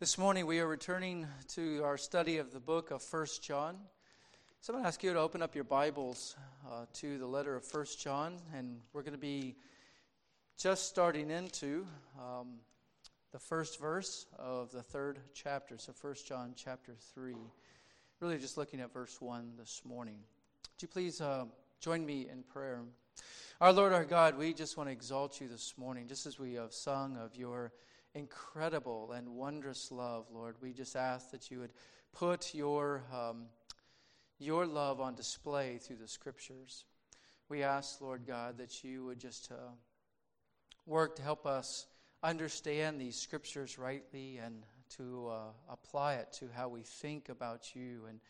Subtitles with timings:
[0.00, 3.76] This morning we are returning to our study of the book of First John.
[4.60, 6.34] So I'm going to ask you to open up your Bibles
[6.68, 9.54] uh, to the letter of First John, and we're going to be
[10.58, 11.86] just starting into
[12.18, 12.54] um,
[13.30, 15.78] the first verse of the third chapter.
[15.78, 17.36] So First John chapter 3.
[18.18, 20.16] Really just looking at verse 1 this morning.
[20.74, 21.44] Would you please uh,
[21.78, 22.82] join me in prayer?
[23.60, 26.54] Our Lord, our God, we just want to exalt you this morning, just as we
[26.54, 27.70] have sung of your
[28.14, 30.56] incredible and wondrous love, Lord.
[30.60, 31.72] We just ask that you would
[32.12, 33.46] put your, um,
[34.38, 36.84] your love on display through the scriptures.
[37.48, 39.72] We ask, Lord God, that you would just uh,
[40.86, 41.86] work to help us
[42.22, 44.64] understand these scriptures rightly and
[44.96, 48.02] to uh, apply it to how we think about you.
[48.08, 48.20] And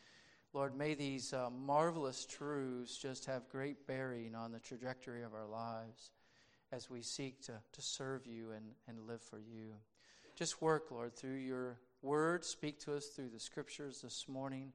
[0.53, 5.47] Lord, may these uh, marvelous truths just have great bearing on the trajectory of our
[5.47, 6.11] lives
[6.75, 9.75] as we seek to, to serve you and, and live for you.
[10.35, 12.45] Just work, Lord, through your word.
[12.45, 14.73] Speak to us through the scriptures this morning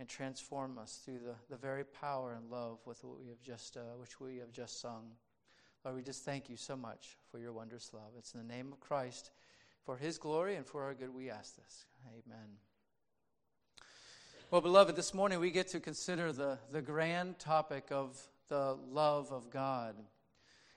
[0.00, 3.76] and transform us through the, the very power and love with what we have just,
[3.76, 5.10] uh, which we have just sung.
[5.84, 8.12] Lord, we just thank you so much for your wondrous love.
[8.18, 9.30] It's in the name of Christ,
[9.84, 11.84] for his glory and for our good, we ask this.
[12.08, 12.48] Amen.
[14.50, 18.18] Well, beloved, this morning we get to consider the, the grand topic of
[18.48, 19.94] the love of God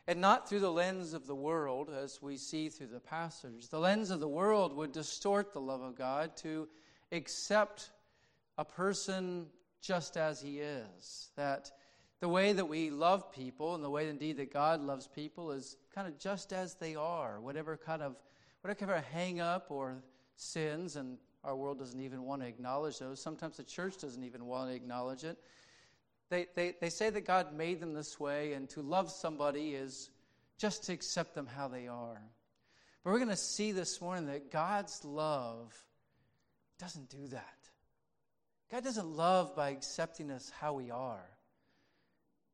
[0.07, 3.67] and not through the lens of the world as we see through the passage.
[3.69, 6.67] The lens of the world would distort the love of God to
[7.11, 7.91] accept
[8.57, 9.47] a person
[9.81, 11.29] just as he is.
[11.35, 11.71] That
[12.19, 15.77] the way that we love people and the way indeed that God loves people is
[15.93, 18.15] kind of just as they are, whatever kind of
[18.61, 20.03] whatever hang up or
[20.35, 23.21] sins, and our world doesn't even want to acknowledge those.
[23.21, 25.37] Sometimes the church doesn't even want to acknowledge it.
[26.29, 30.09] They, they, they say that God made them this way, and to love somebody is
[30.57, 32.21] just to accept them how they are.
[33.03, 35.73] But we're going to see this morning that God's love
[36.79, 37.57] doesn't do that.
[38.69, 41.25] God doesn't love by accepting us how we are.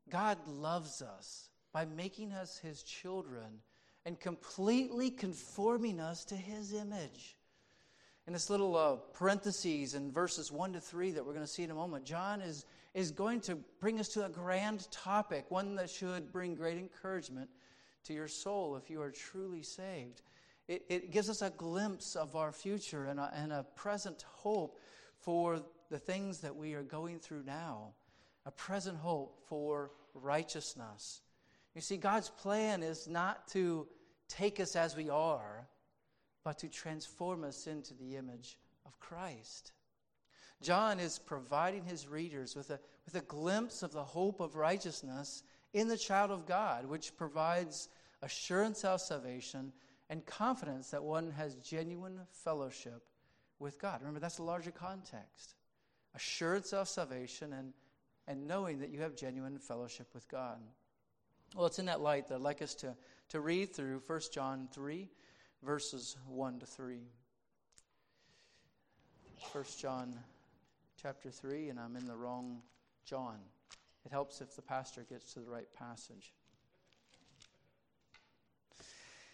[0.10, 3.62] God loves us by making us his children
[4.06, 7.38] and completely conforming us to his image.
[8.28, 11.64] In this little uh, parentheses in verses 1 to 3 that we're going to see
[11.64, 15.76] in a moment, John is is going to bring us to a grand topic, one
[15.76, 17.50] that should bring great encouragement
[18.06, 20.22] to your soul if you are truly saved.
[20.68, 24.80] It, it gives us a glimpse of our future and a, and a present hope
[25.20, 27.94] for the things that we are going through now,
[28.46, 31.22] a present hope for righteousness.
[31.76, 33.88] You see, God's plan is not to
[34.30, 35.68] take us as we are,
[36.44, 39.72] but to transform us into the image of Christ.
[40.64, 45.44] John is providing his readers with a, with a glimpse of the hope of righteousness
[45.74, 47.90] in the child of God, which provides
[48.22, 49.74] assurance of salvation
[50.10, 53.04] and confidence that one has genuine fellowship
[53.60, 54.00] with God.
[54.02, 55.56] Remember, that's the larger context
[56.16, 57.74] assurance of salvation and,
[58.28, 60.60] and knowing that you have genuine fellowship with God.
[61.56, 62.96] Well, it's in that light that I'd like us to,
[63.30, 65.10] to read through 1 John 3,
[65.64, 67.00] verses 1 to 3.
[69.52, 70.20] 1 John
[71.04, 72.62] chapter 3, and I'm in the wrong
[73.04, 73.36] John.
[74.06, 76.32] It helps if the pastor gets to the right passage.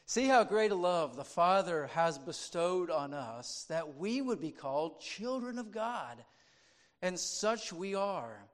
[0.07, 4.49] See how great a love the Father has bestowed on us that we would be
[4.49, 6.17] called children of God.
[7.03, 8.47] And such we are.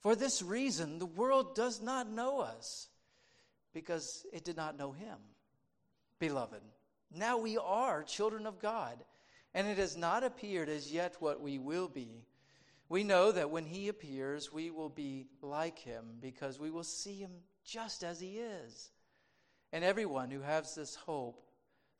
[0.00, 2.88] For this reason, the world does not know us
[3.72, 5.18] because it did not know Him.
[6.18, 6.62] Beloved,
[7.16, 8.96] now we are children of God,
[9.54, 12.24] and it has not appeared as yet what we will be.
[12.90, 17.20] We know that when he appears, we will be like him because we will see
[17.20, 17.30] him
[17.64, 18.90] just as he is.
[19.72, 21.40] And everyone who has this hope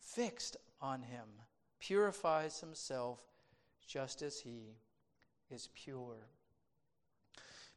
[0.01, 1.27] fixed on him
[1.79, 3.23] purifies himself
[3.87, 4.75] just as he
[5.49, 6.27] is pure.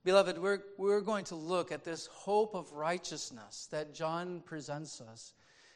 [0.03, 5.33] Beloved, we're, we're going to look at this hope of righteousness that John presents us.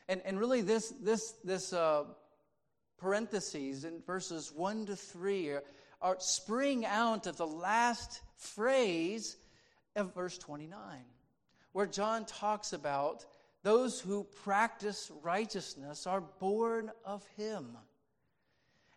[0.09, 2.05] And, and really, this, this, this uh,
[2.97, 5.63] parentheses in verses 1 to 3 are,
[6.01, 9.37] are spring out of the last phrase
[9.95, 10.79] of verse 29,
[11.71, 13.25] where John talks about
[13.63, 17.77] those who practice righteousness are born of him.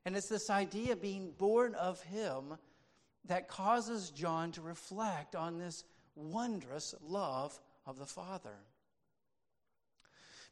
[0.05, 2.57] And it's this idea of being born of him
[3.27, 8.57] that causes John to reflect on this wondrous love of the Father.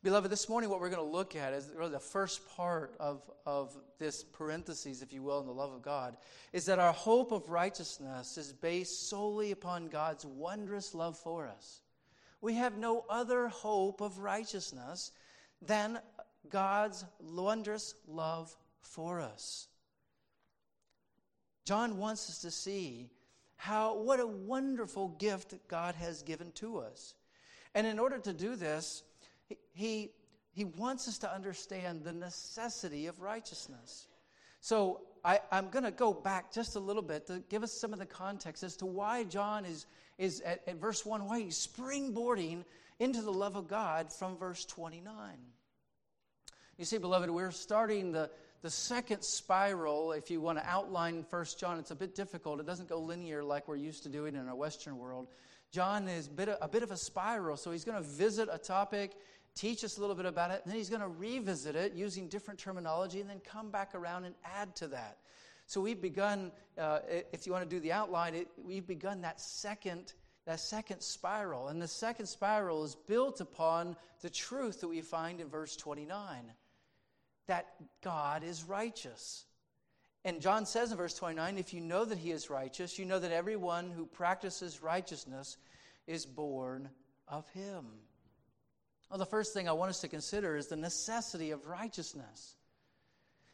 [0.05, 3.21] Beloved, this morning what we're going to look at is really the first part of,
[3.45, 6.17] of this parentheses, if you will, in the love of God,
[6.53, 11.83] is that our hope of righteousness is based solely upon God's wondrous love for us.
[12.41, 15.11] We have no other hope of righteousness
[15.61, 15.99] than
[16.49, 19.67] God's wondrous love for us.
[21.65, 23.11] John wants us to see
[23.57, 27.15] how what a wonderful gift God has given to us.
[27.75, 29.03] And in order to do this,
[29.73, 30.11] he,
[30.53, 34.09] he wants us to understand the necessity of righteousness.
[34.61, 37.93] So I, am going to go back just a little bit to give us some
[37.93, 39.87] of the context as to why John is,
[40.19, 42.65] is at, at verse 1, why he's springboarding
[42.99, 45.13] into the love of God from verse 29.
[46.77, 48.31] You see, beloved, we're starting the,
[48.63, 50.13] the second spiral.
[50.13, 52.61] If you want to outline First John, it's a bit difficult.
[52.61, 55.29] It doesn't go linear like we're used to doing in our Western world.
[55.71, 59.13] John is a bit of a spiral, so he's going to visit a topic,
[59.59, 62.29] teach us a little bit about it, and then he's going to revisit it using
[62.29, 65.19] different terminology, and then come back around and add to that.
[65.67, 67.01] So we've begun, uh,
[67.33, 70.13] if you want to do the outline, it, we've begun that second
[70.49, 71.69] that second spiral.
[71.69, 76.53] And the second spiral is built upon the truth that we find in verse 29
[77.49, 77.67] that
[78.03, 79.45] God is righteous.
[80.25, 83.19] And John says in verse 29 if you know that he is righteous, you know
[83.19, 85.59] that everyone who practices righteousness
[86.07, 86.89] is born
[87.29, 87.85] of him.
[89.11, 92.57] Well, the first thing I want us to consider is the necessity of righteousness.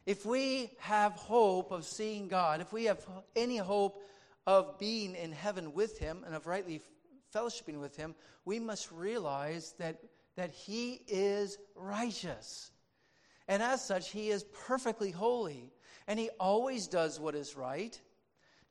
[0.05, 3.05] If we have hope of seeing God, if we have
[3.37, 4.03] any hope
[4.47, 6.83] of being in heaven with Him and of rightly
[7.35, 8.15] fellowshipping with Him,
[8.45, 10.01] we must realize that,
[10.37, 12.71] that He is righteous.
[13.49, 15.73] And as such, He is perfectly holy.
[16.07, 17.99] And He always does what is right.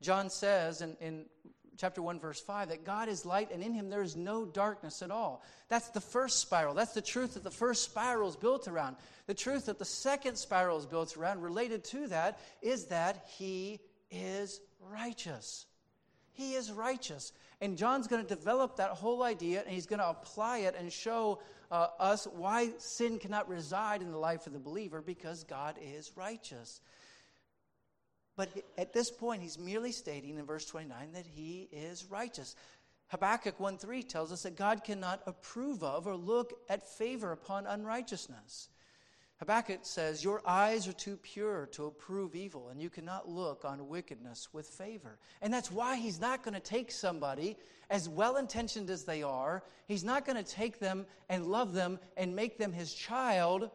[0.01, 1.25] John says in, in
[1.77, 5.01] chapter 1, verse 5, that God is light and in Him there is no darkness
[5.01, 5.43] at all.
[5.69, 6.73] That's the first spiral.
[6.73, 8.95] That's the truth that the first spiral is built around.
[9.27, 13.79] The truth that the second spiral is built around, related to that, is that He
[14.11, 14.61] is
[14.91, 15.65] righteous.
[16.33, 17.31] He is righteous.
[17.61, 20.91] And John's going to develop that whole idea and he's going to apply it and
[20.91, 21.39] show
[21.71, 26.11] uh, us why sin cannot reside in the life of the believer because God is
[26.15, 26.81] righteous.
[28.35, 32.55] But at this point, he's merely stating in verse 29 that he is righteous.
[33.07, 38.69] Habakkuk 1:3 tells us that God cannot approve of or look at favor upon unrighteousness.
[39.37, 43.87] Habakkuk says, Your eyes are too pure to approve evil, and you cannot look on
[43.87, 45.19] wickedness with favor.
[45.41, 47.57] And that's why he's not going to take somebody,
[47.89, 51.99] as well intentioned as they are, he's not going to take them and love them
[52.15, 53.69] and make them his child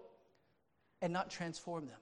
[1.03, 1.99] and not transform them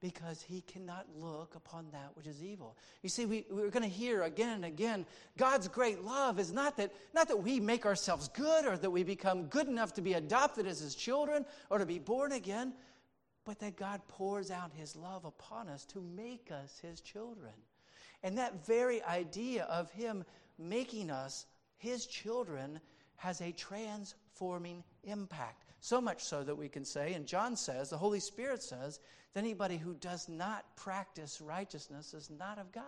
[0.00, 2.76] because he cannot look upon that which is evil.
[3.02, 5.04] You see, we, we're going to hear again and again
[5.36, 9.02] God's great love is not that, not that we make ourselves good or that we
[9.02, 12.74] become good enough to be adopted as his children or to be born again,
[13.44, 17.52] but that God pours out his love upon us to make us his children.
[18.22, 20.24] And that very idea of him
[20.58, 21.46] making us
[21.76, 22.80] his children
[23.16, 25.67] has a transforming impact.
[25.80, 29.00] So much so that we can say, and John says, the Holy Spirit says,
[29.34, 32.84] that anybody who does not practice righteousness is not of God.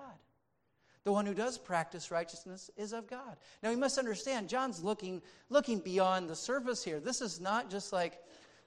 [1.05, 3.37] The one who does practice righteousness is of God.
[3.63, 7.01] Now, we must understand, John's looking, looking beyond the surface here.
[7.01, 8.19] This is not just like,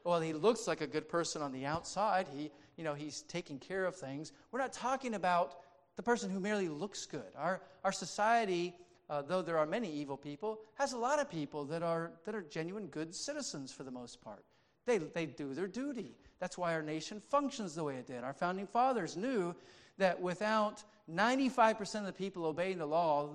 [0.03, 2.27] well, he looks like a good person on the outside.
[2.35, 4.31] He, you know, he's taking care of things.
[4.51, 5.57] We're not talking about
[5.95, 7.21] the person who merely looks good.
[7.37, 8.73] Our, our society
[9.09, 12.35] uh, though there are many evil people, has a lot of people that are, that
[12.35, 14.43] are genuine good citizens for the most part.
[14.85, 16.15] They, they do their duty.
[16.39, 18.23] That's why our nation functions the way it did.
[18.23, 19.55] Our founding fathers knew
[19.97, 23.29] that without 95% of the people obeying the law,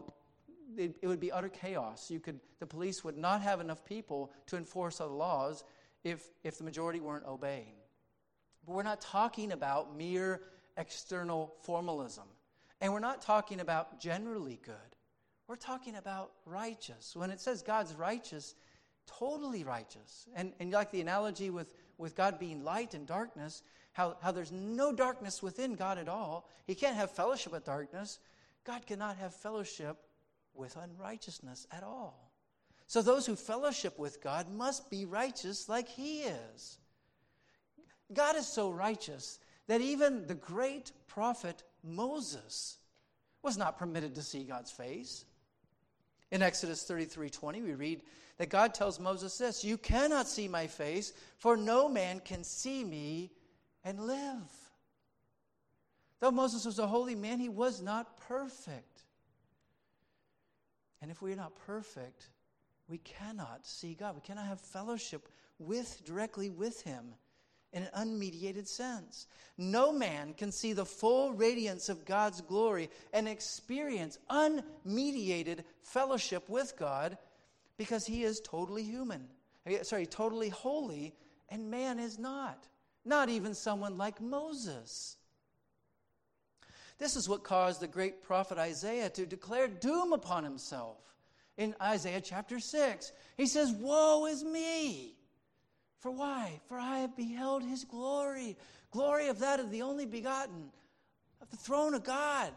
[0.76, 2.10] it, it, would be utter chaos.
[2.10, 5.64] You could, the police would not have enough people to enforce the laws
[6.04, 7.74] if, if the majority weren't obeying.
[8.66, 10.42] But we're not talking about mere
[10.76, 12.24] external formalism.
[12.80, 14.74] And we're not talking about generally good.
[15.48, 17.16] We're talking about righteous.
[17.16, 18.54] When it says God's righteous,
[19.06, 20.26] totally righteous.
[20.36, 23.62] And, and like the analogy with, with God being light and darkness,
[23.94, 26.48] how, how there's no darkness within God at all.
[26.66, 28.18] He can't have fellowship with darkness.
[28.64, 29.96] God cannot have fellowship
[30.54, 32.30] with unrighteousness at all.
[32.86, 36.78] So those who fellowship with God must be righteous like He is.
[38.12, 42.78] God is so righteous that even the great prophet Moses
[43.42, 45.24] was not permitted to see God's face.
[46.30, 48.02] In Exodus 33 20, we read
[48.36, 52.84] that God tells Moses this You cannot see my face, for no man can see
[52.84, 53.30] me
[53.84, 54.50] and live.
[56.20, 59.04] Though Moses was a holy man, he was not perfect.
[61.00, 62.28] And if we are not perfect,
[62.88, 64.16] we cannot see God.
[64.16, 67.14] We cannot have fellowship with directly with him
[67.72, 69.26] in an unmediated sense.
[69.56, 76.74] No man can see the full radiance of God's glory and experience unmediated fellowship with
[76.78, 77.18] God
[77.76, 79.28] because he is totally human.
[79.66, 81.14] Uh, sorry, totally holy,
[81.48, 82.66] and man is not.
[83.04, 85.16] not even someone like Moses.
[86.98, 90.98] This is what caused the great prophet Isaiah to declare doom upon himself.
[91.56, 95.14] In Isaiah chapter 6, he says, Woe is me!
[96.00, 96.60] For why?
[96.66, 98.56] For I have beheld his glory,
[98.90, 100.70] glory of that of the only begotten,
[101.42, 102.52] of the throne of God.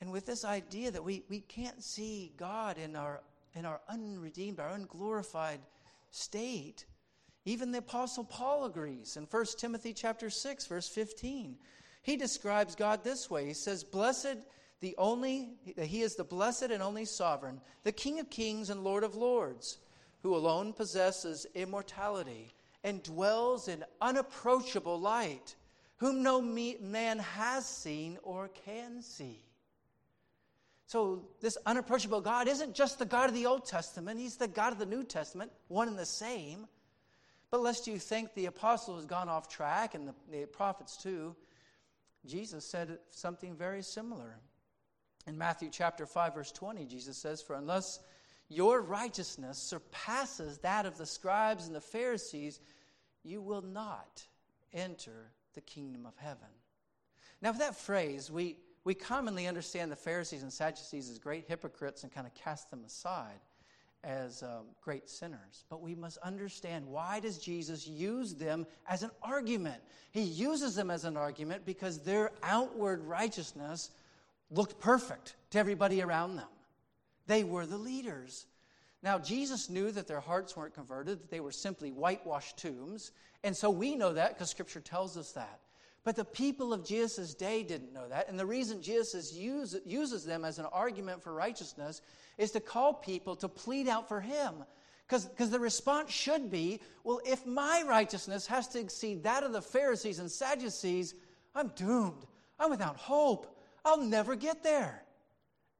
[0.00, 3.22] And with this idea that we, we can't see God in our,
[3.54, 5.60] in our unredeemed, our unglorified
[6.10, 6.84] state,
[7.44, 11.56] even the apostle Paul agrees in 1 Timothy chapter 6 verse 15.
[12.02, 13.46] He describes God this way.
[13.46, 14.36] He says, "Blessed
[14.80, 19.04] the only he is the blessed and only sovereign, the King of kings and Lord
[19.04, 19.78] of lords,
[20.24, 22.52] who alone possesses immortality
[22.82, 25.54] and dwells in unapproachable light,
[25.98, 29.44] whom no man has seen or can see."
[30.86, 34.72] So, this unapproachable God isn't just the God of the Old Testament, He's the God
[34.72, 36.66] of the New Testament, one and the same.
[37.50, 41.36] But lest you think the apostle has gone off track and the, the prophets too,
[42.26, 44.38] Jesus said something very similar.
[45.26, 48.00] In Matthew chapter 5, verse 20, Jesus says, For unless
[48.48, 52.60] your righteousness surpasses that of the scribes and the Pharisees,
[53.22, 54.22] you will not
[54.72, 56.48] enter the kingdom of heaven.
[57.40, 62.02] Now, with that phrase, we, we commonly understand the Pharisees and Sadducees as great hypocrites
[62.02, 63.40] and kind of cast them aside
[64.02, 65.64] as um, great sinners.
[65.70, 69.82] But we must understand why does Jesus use them as an argument?
[70.10, 73.90] He uses them as an argument because their outward righteousness
[74.50, 76.48] looked perfect to everybody around them.
[77.26, 78.46] They were the leaders.
[79.02, 83.12] Now, Jesus knew that their hearts weren't converted, that they were simply whitewashed tombs.
[83.42, 85.60] And so we know that because Scripture tells us that.
[86.04, 88.28] But the people of Jesus' day didn't know that.
[88.28, 92.02] And the reason Jesus use, uses them as an argument for righteousness
[92.36, 94.64] is to call people to plead out for him.
[95.06, 99.60] Because the response should be well, if my righteousness has to exceed that of the
[99.62, 101.14] Pharisees and Sadducees,
[101.54, 102.24] I'm doomed.
[102.58, 103.58] I'm without hope.
[103.84, 105.03] I'll never get there.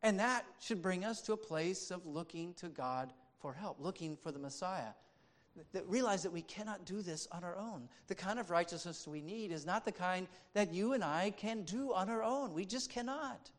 [0.04, 4.16] And that should bring us to a place of looking to God for help, looking
[4.16, 4.92] for the Messiah
[5.72, 7.88] that realize that we cannot do this on our own.
[8.08, 11.62] The kind of righteousness we need is not the kind that you and I can
[11.62, 12.52] do on our own.
[12.52, 13.50] We just cannot.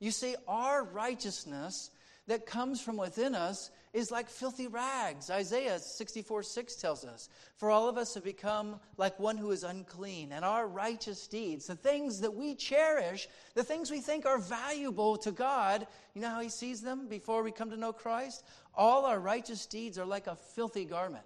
[0.00, 1.90] You see, our righteousness
[2.28, 5.30] that comes from within us is like filthy rags.
[5.30, 9.64] Isaiah 64 6 tells us, For all of us have become like one who is
[9.64, 14.38] unclean, and our righteous deeds, the things that we cherish, the things we think are
[14.38, 18.44] valuable to God, you know how He sees them before we come to know Christ?
[18.74, 21.24] All our righteous deeds are like a filthy garment.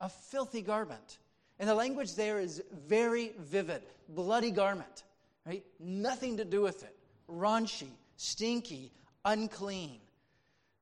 [0.00, 1.18] A filthy garment.
[1.58, 5.04] And the language there is very vivid bloody garment,
[5.44, 5.64] right?
[5.80, 6.94] Nothing to do with it.
[7.28, 8.92] Raunchy, stinky,
[9.26, 10.00] unclean.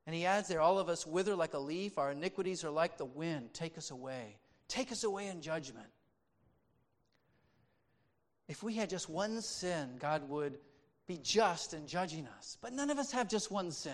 [0.07, 2.99] And he adds there, all of us wither like a leaf, our iniquities are like
[2.99, 3.55] the wind.
[3.55, 4.37] Take us away.
[4.69, 5.89] Take us away in judgment.
[8.47, 10.59] If we had just one sin, God would
[11.07, 12.59] be just in judging us.
[12.61, 13.93] But none of us have just one sin.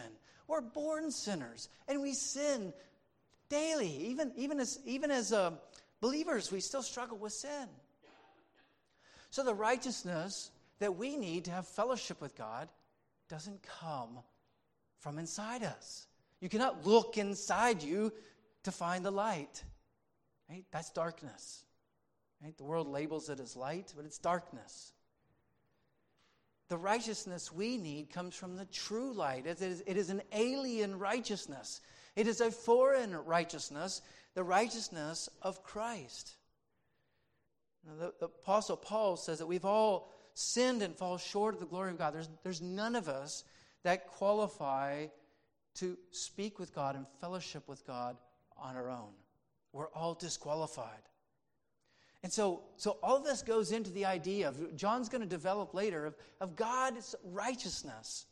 [0.49, 2.73] We're born sinners, and we sin
[3.49, 3.89] daily.
[4.07, 5.53] Even, even as, even as uh,
[6.01, 7.69] believers, we still struggle with sin.
[9.31, 12.69] So the righteousness that we need to have fellowship with God
[13.29, 14.19] doesn't come
[15.01, 16.07] from inside us.
[16.41, 18.13] You cannot look inside you
[18.63, 19.63] to find the light.
[20.49, 20.65] Right?
[20.71, 21.65] That's darkness.
[22.43, 22.57] Right?
[22.57, 24.93] The world labels it as light, but it's darkness.
[26.69, 29.47] The righteousness we need comes from the true light.
[29.47, 31.81] It is, it is an alien righteousness,
[32.17, 34.03] it is a foreign righteousness,
[34.35, 36.37] the righteousness of Christ.
[37.87, 41.67] Now, the, the Apostle Paul says that we've all sinned and fall short of the
[41.67, 42.15] glory of God.
[42.15, 43.45] There's, there's none of us
[43.83, 45.07] that qualify
[45.75, 48.17] to speak with God and fellowship with God
[48.57, 49.13] on our own.
[49.73, 51.03] We're all disqualified.
[52.23, 55.73] And so, so all of this goes into the idea of, John's going to develop
[55.73, 58.27] later, of, of God's righteousness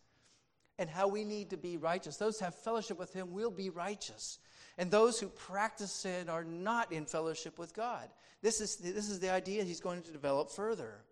[0.79, 2.17] and how we need to be righteous.
[2.17, 4.39] Those who have fellowship with Him will be righteous.
[4.77, 8.09] And those who practice sin are not in fellowship with God.
[8.43, 11.03] This is, this is the idea he's going to develop further.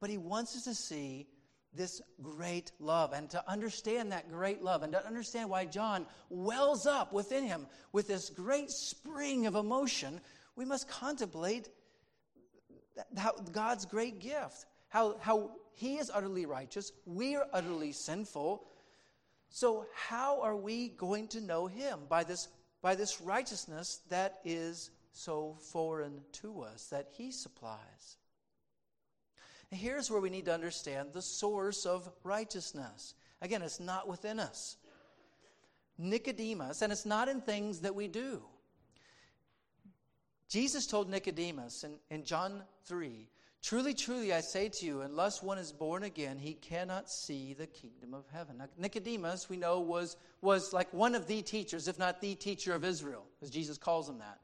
[0.00, 1.26] But he wants us to see
[1.74, 6.86] this great love and to understand that great love and to understand why John wells
[6.86, 10.20] up within him with this great spring of emotion,
[10.56, 11.68] we must contemplate
[13.16, 14.66] how God's great gift.
[14.88, 18.64] How, how he is utterly righteous, we are utterly sinful.
[19.50, 22.00] So, how are we going to know him?
[22.08, 22.48] By this,
[22.82, 28.16] by this righteousness that is so foreign to us, that he supplies.
[29.70, 33.14] Here's where we need to understand the source of righteousness.
[33.42, 34.76] Again, it's not within us.
[35.98, 38.42] Nicodemus, and it's not in things that we do.
[40.48, 43.28] Jesus told Nicodemus in, in John 3
[43.60, 47.66] Truly, truly, I say to you, unless one is born again, he cannot see the
[47.66, 48.58] kingdom of heaven.
[48.58, 52.72] Now, Nicodemus, we know, was, was like one of the teachers, if not the teacher
[52.72, 54.38] of Israel, as Jesus calls him that.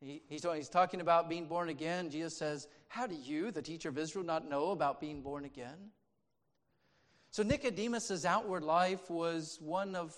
[0.00, 2.10] He, he's, he's talking about being born again.
[2.10, 5.90] Jesus says, How do you, the teacher of Israel, not know about being born again?
[7.30, 10.14] So Nicodemus's outward life was one of,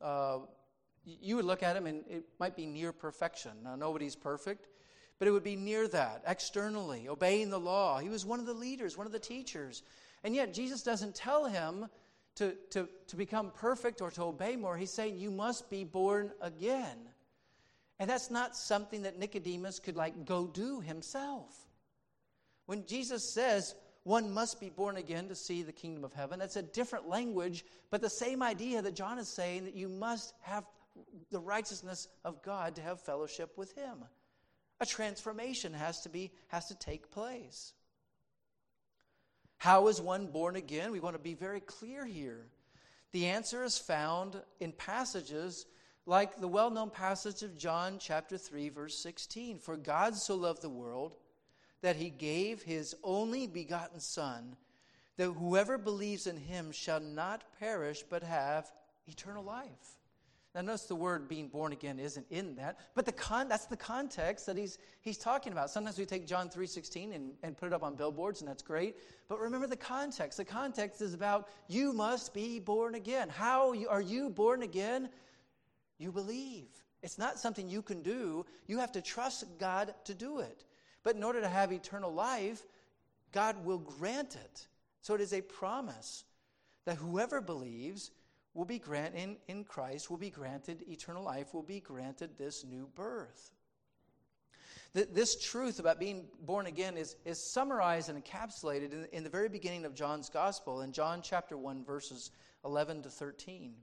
[0.00, 0.38] uh,
[1.04, 3.52] you would look at him and it might be near perfection.
[3.64, 4.68] Now, nobody's perfect
[5.18, 7.98] but it would be near that, externally, obeying the law.
[7.98, 9.82] He was one of the leaders, one of the teachers.
[10.22, 11.88] And yet, Jesus doesn't tell him
[12.36, 14.76] to, to, to become perfect or to obey more.
[14.76, 16.98] He's saying, You must be born again.
[17.98, 21.52] And that's not something that Nicodemus could, like, go do himself.
[22.66, 23.74] When Jesus says,
[24.04, 26.38] one must be born again to see the kingdom of heaven.
[26.38, 30.32] That's a different language, but the same idea that John is saying that you must
[30.42, 30.64] have
[31.30, 34.04] the righteousness of God to have fellowship with Him.
[34.80, 37.74] A transformation has to be has to take place.
[39.58, 40.92] How is one born again?
[40.92, 42.46] We want to be very clear here.
[43.12, 45.66] The answer is found in passages
[46.08, 50.70] like the well-known passage of John chapter 3 verse 16, for God so loved the
[50.70, 51.14] world
[51.82, 54.56] that he gave his only begotten son
[55.18, 58.72] that whoever believes in him shall not perish but have
[59.06, 59.68] eternal life.
[60.54, 63.76] Now, notice the word being born again isn't in that, but the con- that's the
[63.76, 65.68] context that he's, he's talking about.
[65.68, 68.96] Sometimes we take John 3.16 and, and put it up on billboards, and that's great.
[69.28, 70.38] But remember the context.
[70.38, 73.28] The context is about you must be born again.
[73.28, 75.10] How are you born again?
[75.98, 76.68] You believe.
[77.02, 78.46] It's not something you can do.
[78.66, 80.64] You have to trust God to do it.
[81.02, 82.62] But in order to have eternal life,
[83.32, 84.66] God will grant it.
[85.00, 86.24] So it is a promise
[86.84, 88.10] that whoever believes
[88.54, 92.64] will be granted in, in Christ, will be granted eternal life, will be granted this
[92.64, 93.52] new birth.
[94.94, 99.48] This truth about being born again is, is summarized and encapsulated in, in the very
[99.48, 102.30] beginning of John's Gospel, in John chapter 1, verses
[102.64, 103.74] 11 to 13,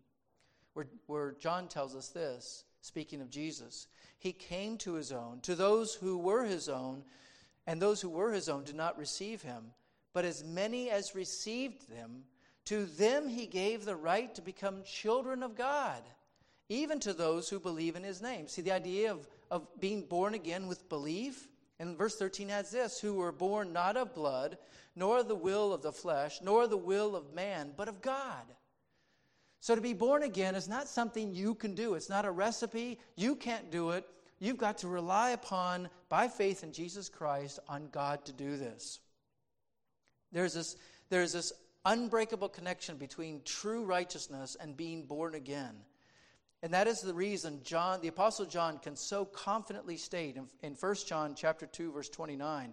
[0.76, 3.88] where, where John tells us this, speaking of Jesus.
[4.20, 7.04] He came to his own, to those who were his own,
[7.66, 9.72] and those who were his own did not receive him.
[10.14, 12.24] But as many as received them,
[12.66, 16.02] to them he gave the right to become children of God,
[16.68, 18.48] even to those who believe in his name.
[18.48, 21.48] See the idea of, of being born again with belief?
[21.80, 24.58] And verse 13 adds this who were born not of blood,
[24.94, 28.46] nor the will of the flesh, nor the will of man, but of God.
[29.66, 31.96] So to be born again is not something you can do.
[31.96, 33.00] It's not a recipe.
[33.16, 34.06] You can't do it.
[34.38, 39.00] You've got to rely upon, by faith in Jesus Christ, on God to do this.
[40.32, 40.76] There's this,
[41.10, 41.52] there's this
[41.84, 45.74] unbreakable connection between true righteousness and being born again.
[46.62, 50.76] And that is the reason John, the Apostle John, can so confidently state in, in
[50.76, 52.72] 1 John chapter 2, verse 29,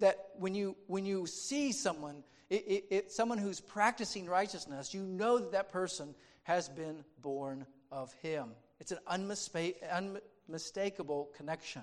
[0.00, 5.02] that when you, when you see someone, it, it, it, someone who's practicing righteousness, you
[5.02, 8.50] know that that person has been born of him.
[8.80, 11.82] It's an unmistakable connection.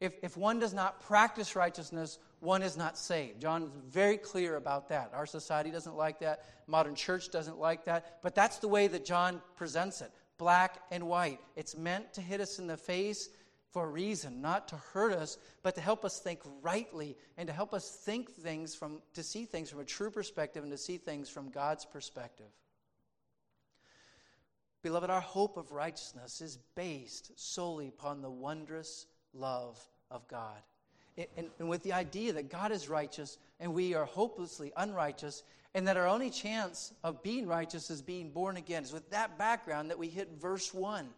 [0.00, 3.40] If, if one does not practice righteousness, one is not saved.
[3.40, 5.10] John is very clear about that.
[5.12, 6.44] Our society doesn't like that.
[6.68, 8.18] Modern church doesn't like that.
[8.22, 11.40] But that's the way that John presents it black and white.
[11.56, 13.28] It's meant to hit us in the face
[13.70, 17.52] for a reason, not to hurt us, but to help us think rightly and to
[17.52, 20.96] help us think things from, to see things from a true perspective and to see
[20.96, 22.46] things from God's perspective.
[24.82, 29.78] Beloved, our hope of righteousness is based solely upon the wondrous love
[30.10, 30.62] of God.
[31.36, 35.42] And, and, with the idea that God is righteous and we are hopelessly unrighteous,
[35.74, 38.82] and that our only chance of being righteous is being born again.
[38.82, 41.08] It's with that background that we hit verse 1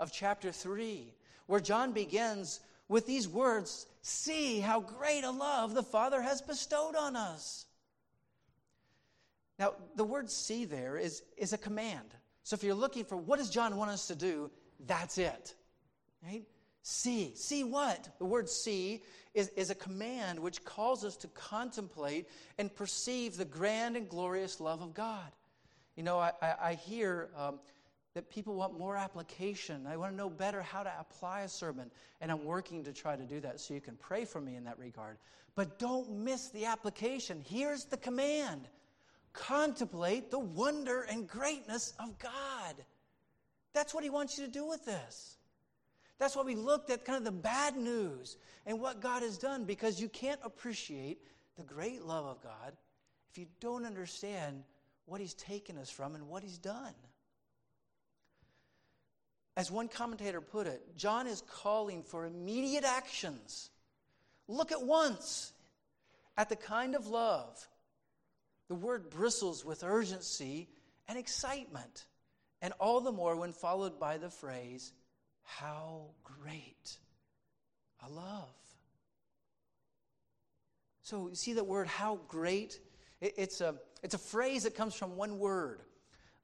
[0.00, 1.12] of chapter 3,
[1.48, 6.96] where John begins with these words See how great a love the Father has bestowed
[6.96, 7.66] on us.
[9.58, 12.14] Now, the word see there is, is a command.
[12.42, 14.50] So if you're looking for what does John want us to do,
[14.86, 15.54] that's it.
[16.24, 16.44] Right?
[16.82, 17.34] See.
[17.34, 18.08] See what?
[18.18, 19.02] The word see
[19.34, 24.58] is, is a command which calls us to contemplate and perceive the grand and glorious
[24.58, 25.30] love of God.
[25.96, 27.58] You know, I, I, I hear um,
[28.18, 29.86] that people want more application.
[29.86, 31.88] I want to know better how to apply a sermon,
[32.20, 34.64] and I'm working to try to do that so you can pray for me in
[34.64, 35.18] that regard.
[35.54, 37.40] But don't miss the application.
[37.48, 38.66] Here's the command
[39.32, 42.74] contemplate the wonder and greatness of God.
[43.72, 45.36] That's what He wants you to do with this.
[46.18, 49.64] That's why we looked at kind of the bad news and what God has done
[49.64, 51.20] because you can't appreciate
[51.56, 52.72] the great love of God
[53.30, 54.64] if you don't understand
[55.06, 56.94] what He's taken us from and what He's done.
[59.58, 63.70] As one commentator put it, John is calling for immediate actions.
[64.46, 65.52] Look at once
[66.36, 67.66] at the kind of love.
[68.68, 70.68] The word bristles with urgency
[71.08, 72.06] and excitement,
[72.62, 74.92] and all the more when followed by the phrase,
[75.42, 76.96] How great
[78.06, 78.54] a love.
[81.02, 82.78] So you see that word, how great?
[83.20, 85.82] it's, a, it's a phrase that comes from one word.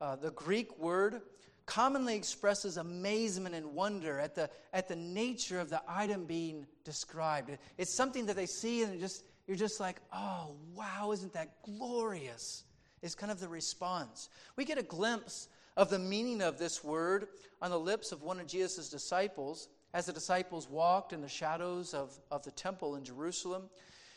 [0.01, 1.23] Uh, the Greek word
[1.67, 7.51] commonly expresses amazement and wonder at the, at the nature of the item being described.
[7.79, 12.65] It's something that they see and just, you're just like, oh, wow, isn't that glorious?
[13.03, 14.29] Is kind of the response.
[14.57, 17.29] We get a glimpse of the meaning of this word
[17.61, 21.95] on the lips of one of Jesus' disciples as the disciples walked in the shadows
[21.95, 23.65] of, of the temple in Jerusalem.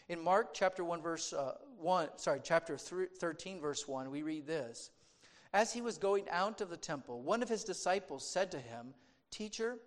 [0.10, 4.90] In Mark chapter 1, verse uh, 1, sorry, chapter 13, verse 1, we read this.
[5.54, 8.94] As he was going out of the temple, one of his disciples said to him,
[9.32, 9.78] Teacher,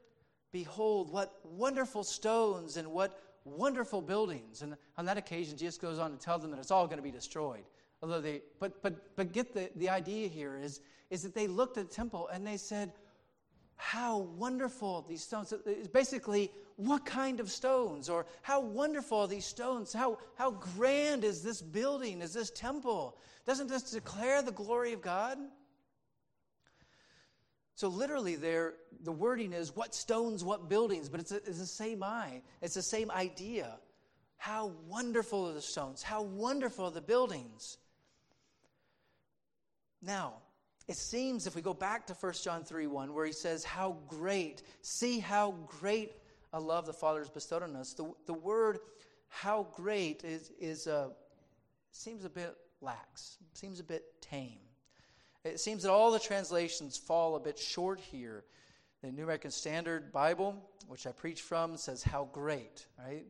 [0.52, 4.62] behold, what wonderful stones and what wonderful buildings.
[4.62, 7.02] And on that occasion, Jesus goes on to tell them that it's all going to
[7.02, 7.64] be destroyed.
[8.02, 11.76] Although they, but, but, but get the, the idea here is, is that they looked
[11.76, 12.92] at the temple and they said,
[13.80, 15.52] how wonderful these stones.
[15.52, 18.10] It's uh, basically, what kind of stones?
[18.10, 19.90] Or how wonderful these stones?
[19.90, 23.16] How, how grand is this building, is this temple?
[23.46, 25.38] Doesn't this declare the glory of God?
[27.74, 31.64] So, literally, there, the wording is what stones, what buildings, but it's, a, it's the
[31.64, 32.42] same eye.
[32.60, 33.78] It's the same idea.
[34.36, 36.02] How wonderful are the stones?
[36.02, 37.78] How wonderful are the buildings?
[40.02, 40.34] Now,
[40.88, 43.96] it seems if we go back to 1 John 3 1, where he says, How
[44.08, 46.12] great, see how great
[46.52, 47.92] a love the Father has bestowed on us.
[47.92, 48.78] The, the word
[49.28, 51.10] how great is, is uh,
[51.92, 54.58] seems a bit lax, seems a bit tame.
[55.44, 58.44] It seems that all the translations fall a bit short here.
[59.02, 63.24] The New American Standard Bible, which I preach from, says, How great, right?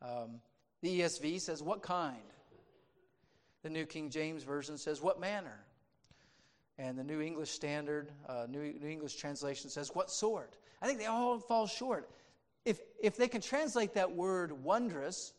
[0.00, 0.40] Um,
[0.82, 2.18] the ESV says, What kind?
[3.62, 5.65] The New King James Version says, What manner?
[6.78, 10.56] And the New English Standard, uh, New, New English Translation says, What sort?
[10.82, 12.10] I think they all fall short.
[12.64, 15.32] If, if they can translate that word wondrous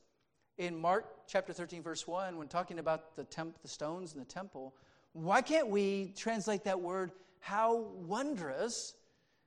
[0.57, 4.25] in Mark chapter 13, verse 1, when talking about the, temp, the stones in the
[4.25, 4.73] temple,
[5.13, 8.95] why can't we translate that word, how wondrous,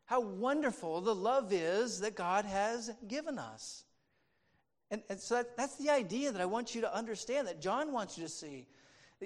[0.05, 3.85] how wonderful the love is that God has given us?
[4.90, 7.92] And, and so that, that's the idea that I want you to understand, that John
[7.92, 8.66] wants you to see.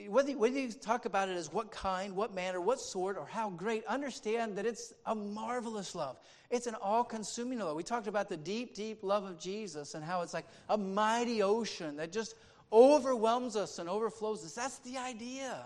[0.08, 3.50] Whether, whether you talk about it as what kind, what manner, what sort, or how
[3.50, 6.18] great, understand that it's a marvelous love.
[6.50, 7.76] It's an all consuming love.
[7.76, 11.42] We talked about the deep, deep love of Jesus and how it's like a mighty
[11.42, 12.34] ocean that just
[12.72, 14.52] overwhelms us and overflows us.
[14.54, 15.64] That's the idea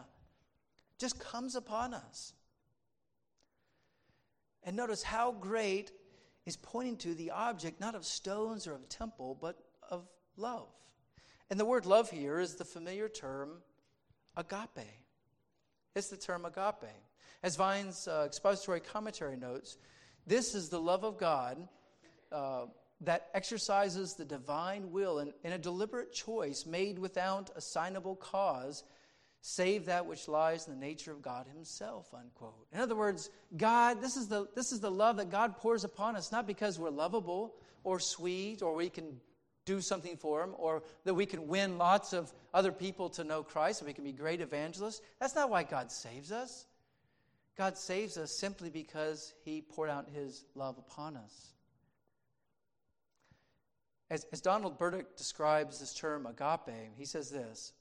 [0.99, 2.35] just comes upon us.
[4.65, 5.93] And notice how great
[6.45, 9.57] is pointing to the object not of stones or of temple, but
[9.89, 10.69] of love.
[11.49, 13.63] And the word love here is the familiar term
[14.39, 14.89] agape.
[15.95, 16.95] It's the term agape.
[17.43, 19.77] As Vine's uh, expository commentary notes,
[20.27, 21.69] this is the love of God
[22.33, 22.67] uh,
[23.03, 28.85] that exercises the divine will in, in a deliberate choice made without assignable cause
[29.41, 32.67] save that which lies in the nature of God Himself, unquote.
[32.73, 36.17] In other words, God, this is the, this is the love that God pours upon
[36.17, 39.21] us, not because we're lovable or sweet or we can
[39.69, 43.43] do something for Him or that we can win lots of other people to know
[43.43, 45.03] Christ and we can be great evangelists.
[45.21, 46.67] That's not why God saves us.
[47.57, 51.53] God saves us simply because He poured out His love upon us.
[54.11, 57.75] As, as Donald Burdick describes this term agape, he says this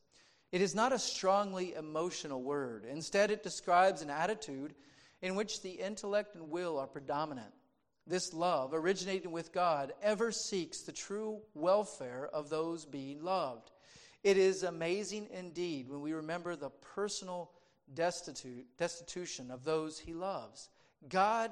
[0.52, 2.86] it is not a strongly emotional word.
[2.86, 4.74] Instead, it describes an attitude
[5.22, 7.54] in which the intellect and will are predominant.
[8.08, 13.72] This love, originating with God, ever seeks the true welfare of those being loved.
[14.24, 17.52] It is amazing indeed when we remember the personal
[17.94, 20.70] destitute, destitution of those he loves.
[21.10, 21.52] God,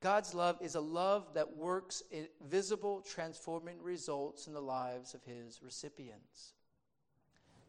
[0.00, 2.02] God's love is a love that works
[2.46, 6.52] visible, transforming results in the lives of his recipients.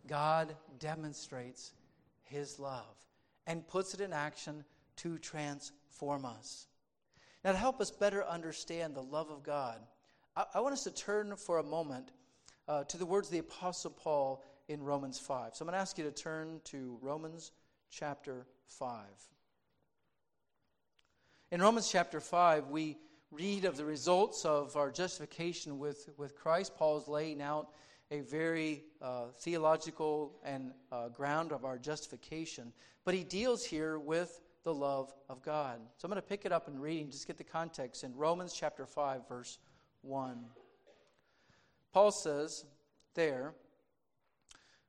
[0.08, 1.74] God demonstrates
[2.24, 2.96] his love
[3.46, 4.64] and puts it in action
[4.98, 6.68] to transform us.
[7.44, 9.80] Now, to help us better understand the love of God,
[10.36, 12.12] I, I want us to turn for a moment
[12.68, 15.56] uh, to the words of the Apostle Paul in Romans 5.
[15.56, 17.52] So I'm going to ask you to turn to Romans
[17.90, 19.06] chapter 5.
[21.52, 22.98] In Romans chapter 5, we
[23.32, 26.76] read of the results of our justification with, with Christ.
[26.76, 27.70] Paul is laying out
[28.12, 32.74] a very uh, theological and uh, ground of our justification,
[33.06, 35.80] but he deals here with the love of God.
[35.96, 38.54] So I'm going to pick it up and reading, just get the context in Romans
[38.54, 39.60] chapter 5, verse
[40.02, 40.44] 1.
[41.94, 42.66] Paul says
[43.14, 43.54] there,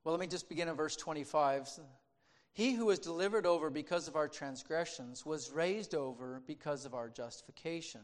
[0.03, 1.69] well, let me just begin in verse 25.
[2.55, 7.09] He who was delivered over because of our transgressions was raised over because of our
[7.09, 8.01] justification.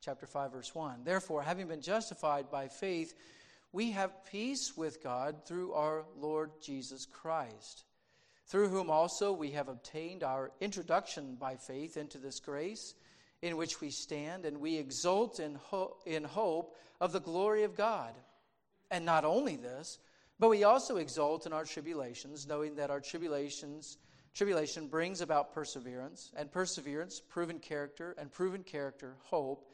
[0.00, 1.04] Chapter 5, verse 1.
[1.04, 3.14] Therefore, having been justified by faith,
[3.70, 7.84] we have peace with God through our Lord Jesus Christ,
[8.50, 12.94] through whom also we have obtained our introduction by faith into this grace
[13.42, 17.76] in which we stand, and we exult in, ho- in hope of the glory of
[17.76, 18.12] God.
[18.90, 19.98] And not only this,
[20.40, 23.98] but we also exult in our tribulations, knowing that our tribulations
[24.34, 29.72] tribulation brings about perseverance, and perseverance proven character, and proven character hope.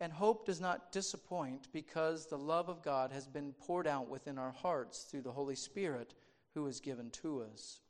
[0.00, 4.38] And hope does not disappoint because the love of God has been poured out within
[4.38, 6.14] our hearts through the Holy Spirit
[6.54, 7.80] who is given to us.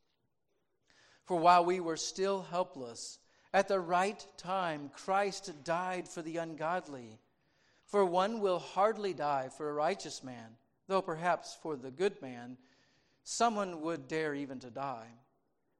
[1.28, 3.20] For while we were still helpless,
[3.54, 7.20] at the right time Christ died for the ungodly.
[7.86, 10.56] For one will hardly die for a righteous man
[10.88, 12.56] though perhaps for the good man,
[13.22, 15.08] someone would dare even to die.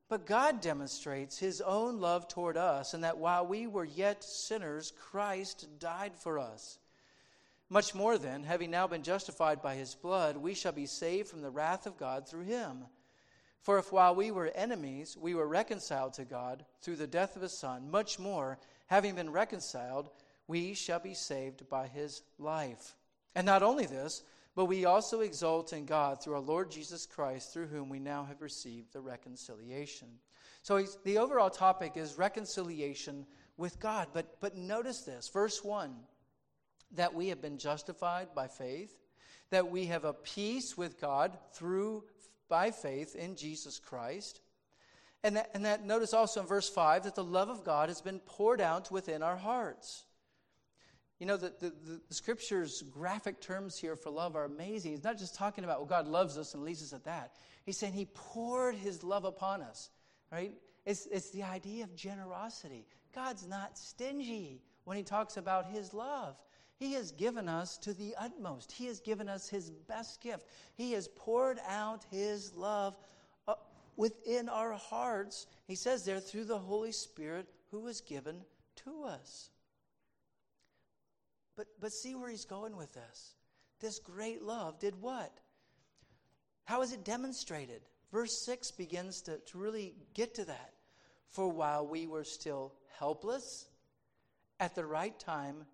[0.09, 4.93] But God demonstrates his own love toward us, in that while we were yet sinners,
[4.99, 6.79] Christ died for us.
[7.69, 11.43] Much more then, having now been justified by his blood, we shall be saved from
[11.43, 12.85] the wrath of God through him.
[13.63, 17.43] For if while we were enemies, we were reconciled to God through the death of
[17.43, 20.11] his Son, much more, having been reconciled,
[20.47, 22.95] we shall be saved by his life.
[23.35, 24.23] And not only this,
[24.55, 28.25] but we also exult in God through our Lord Jesus Christ, through whom we now
[28.25, 30.09] have received the reconciliation.
[30.63, 34.09] So the overall topic is reconciliation with God.
[34.13, 35.95] But, but notice this verse 1
[36.93, 38.95] that we have been justified by faith,
[39.51, 42.05] that we have a peace with God through
[42.49, 44.41] by faith in Jesus Christ.
[45.25, 48.01] And that, and that notice also in verse 5 that the love of God has
[48.01, 50.05] been poured out within our hearts.
[51.19, 51.73] You know, the, the,
[52.09, 54.93] the, scripture's graphic terms here for love are amazing.
[54.93, 57.33] He's not just talking about, well, God loves us and leaves us at that.
[57.67, 59.91] He's saying He poured His love upon us,
[60.31, 60.53] right?
[60.87, 62.87] It's, it's the idea of generosity.
[63.13, 66.37] God's not stingy when He talks about His love.
[66.79, 70.47] He has given us to the utmost, He has given us His best gift.
[70.75, 72.97] He has poured out His love
[73.47, 73.55] uh,
[73.97, 75.47] within our hearts.
[75.67, 78.43] He says there, through the Holy Spirit who was given
[78.85, 79.51] to us.
[81.57, 83.35] But, but see where he's going with this.
[83.81, 85.33] This great love did what?
[86.65, 87.83] How is it demonstrated?
[88.13, 90.75] Verse 6 begins to, to really get to that.
[91.27, 93.67] For while we were still helpless,
[94.61, 95.67] at the right time,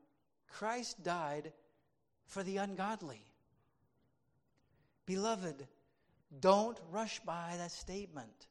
[0.58, 1.52] Christ died
[2.26, 3.20] for the ungodly.
[5.06, 5.66] Beloved,
[6.40, 8.46] don't rush by that statement.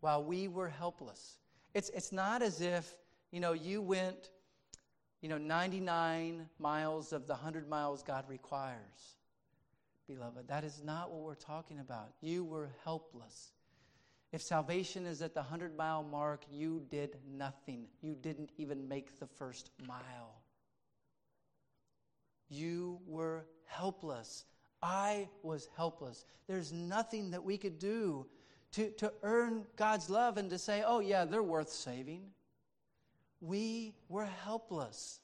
[0.00, 1.38] While we were helpless.
[1.74, 2.96] It's, it's not as if,
[3.32, 4.30] you know, you went
[5.20, 9.16] you know, 99 miles of the 100 miles God requires.
[10.06, 12.12] Beloved, that is not what we're talking about.
[12.20, 13.52] You were helpless.
[14.32, 17.86] If salvation is at the 100 mile mark, you did nothing.
[18.00, 20.42] You didn't even make the first mile.
[22.48, 24.44] You were helpless.
[24.82, 26.24] I was helpless.
[26.46, 28.26] There's nothing that we could do
[28.72, 32.22] to, to earn God's love and to say, oh, yeah, they're worth saving.
[33.40, 35.20] We were helpless.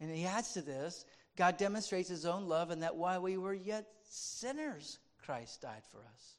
[0.00, 1.04] And he adds to this
[1.36, 5.98] God demonstrates his own love and that while we were yet sinners, Christ died for
[5.98, 6.36] us.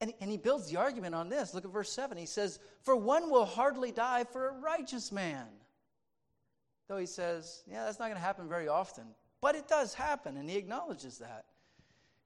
[0.00, 1.54] And, and he builds the argument on this.
[1.54, 2.18] Look at verse 7.
[2.18, 5.46] He says, For one will hardly die for a righteous man.
[6.92, 9.04] Though he says, Yeah, that's not going to happen very often.
[9.40, 11.46] But it does happen, and he acknowledges that.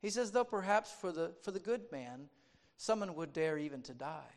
[0.02, 2.29] He says, Though perhaps for the, for the good man,
[2.76, 4.35] someone would dare even to die.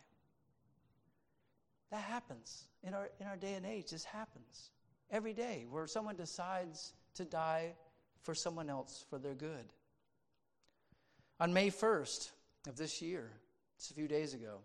[1.90, 3.90] That happens in our, in our day and age.
[3.90, 4.70] This happens
[5.10, 7.74] every day where someone decides to die
[8.22, 9.74] for someone else for their good.
[11.40, 12.30] On May 1st
[12.68, 13.32] of this year,
[13.80, 14.60] just a few days ago,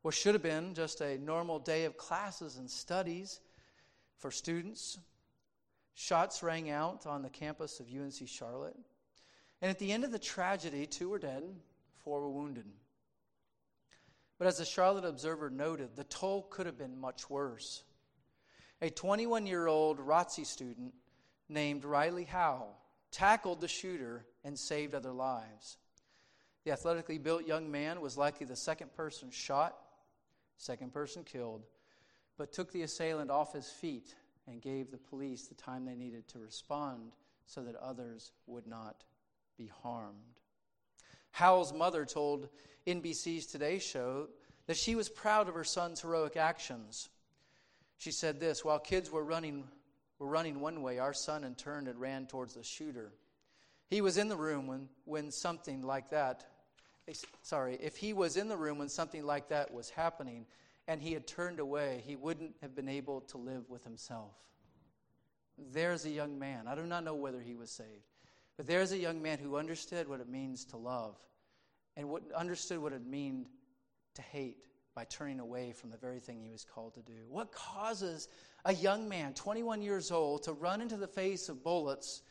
[0.00, 3.40] what should have been just a normal day of classes and studies
[4.18, 4.98] for students,
[5.94, 8.76] shots rang out on the campus of UNC Charlotte.
[9.62, 11.42] And at the end of the tragedy, two were dead,
[12.04, 12.66] four were wounded.
[14.38, 17.82] But as the Charlotte Observer noted, the toll could have been much worse.
[18.82, 20.92] A 21 year old ROTC student
[21.48, 22.76] named Riley Howell
[23.10, 25.78] tackled the shooter and saved other lives.
[26.64, 29.74] The athletically built young man was likely the second person shot,
[30.58, 31.64] second person killed,
[32.36, 34.14] but took the assailant off his feet
[34.46, 37.12] and gave the police the time they needed to respond
[37.46, 39.04] so that others would not
[39.56, 40.40] be harmed.
[41.30, 42.48] Howell's mother told
[42.86, 44.28] NBC's Today Show
[44.66, 47.08] that she was proud of her son's heroic actions.
[47.98, 49.64] She said this While kids were running,
[50.18, 53.12] were running one way, our son in turn had ran towards the shooter.
[53.88, 56.44] He was in the room when, when something like that,
[57.06, 60.46] eh, sorry, if he was in the room when something like that was happening
[60.88, 64.34] and he had turned away, he wouldn't have been able to live with himself.
[65.72, 66.68] There's a young man.
[66.68, 68.12] I do not know whether he was saved,
[68.56, 71.16] but there's a young man who understood what it means to love
[71.96, 73.48] and what, understood what it meant
[74.14, 74.58] to hate
[74.94, 77.26] by turning away from the very thing he was called to do.
[77.28, 78.28] What causes
[78.64, 82.22] a young man, 21 years old, to run into the face of bullets,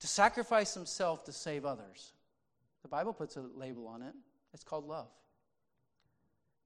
[0.00, 2.12] to sacrifice himself to save others?
[2.82, 4.14] The Bible puts a label on it.
[4.52, 5.10] It's called love.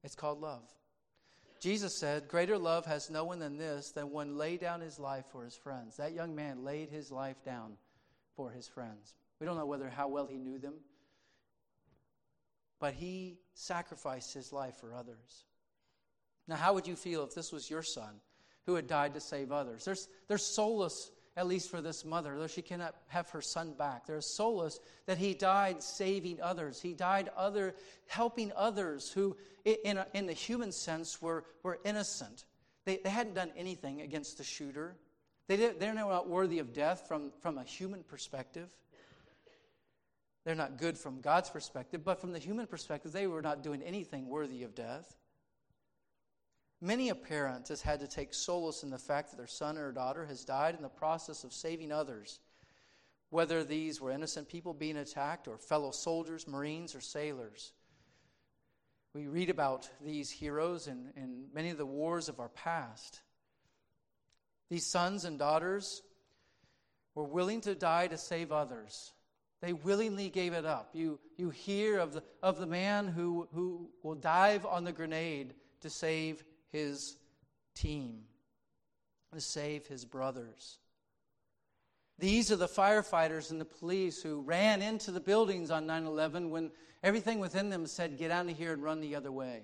[0.03, 0.63] It's called love.
[1.63, 5.23] Jesus said, Greater love has no one than this, than one lay down his life
[5.31, 5.95] for his friends.
[5.95, 7.77] That young man laid his life down
[8.35, 9.15] for his friends.
[9.39, 10.73] We don't know whether how well he knew them,
[12.81, 15.45] but he sacrificed his life for others.
[16.49, 18.15] Now, how would you feel if this was your son
[18.65, 19.85] who had died to save others?
[19.85, 24.05] There's, there's solace, at least for this mother, though she cannot have her son back.
[24.05, 26.81] There's solace that he died saving others.
[26.81, 27.73] He died other,
[28.07, 32.45] helping others who, in, a, in the human sense, were, were innocent.
[32.85, 34.95] They, they hadn't done anything against the shooter.
[35.47, 38.69] They did, they're not worthy of death from, from a human perspective.
[40.45, 43.81] They're not good from God's perspective, but from the human perspective, they were not doing
[43.81, 45.15] anything worthy of death.
[46.83, 49.93] Many a parent has had to take solace in the fact that their son or
[49.93, 52.41] daughter has died in the process of saving others,
[53.29, 57.71] whether these were innocent people being attacked or fellow soldiers, Marines, or sailors.
[59.13, 63.21] We read about these heroes in, in many of the wars of our past.
[64.69, 66.01] These sons and daughters
[67.15, 69.13] were willing to die to save others.
[69.61, 70.89] They willingly gave it up.
[70.91, 75.53] You, you hear of the, of the man who, who will dive on the grenade
[75.79, 77.15] to save his
[77.75, 78.23] team,
[79.31, 80.79] to save his brothers.
[82.19, 86.49] These are the firefighters and the police who ran into the buildings on 9 11
[86.49, 89.61] when everything within them said, Get out of here and run the other way.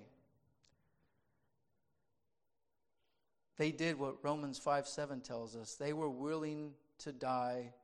[3.56, 5.74] They did what Romans 5 7 tells us.
[5.74, 7.74] They were willing to die